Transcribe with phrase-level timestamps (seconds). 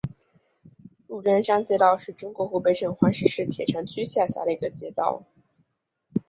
[1.05, 5.27] 鹿獐山街道是中国湖北省黄石市铁山区下辖的一个街道。